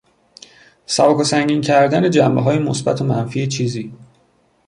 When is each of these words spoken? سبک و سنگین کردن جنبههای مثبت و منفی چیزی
سبک 0.85 1.19
و 1.19 1.23
سنگین 1.23 1.61
کردن 1.61 2.09
جنبههای 2.11 2.59
مثبت 2.59 3.01
و 3.01 3.03
منفی 3.05 3.47
چیزی 3.47 3.93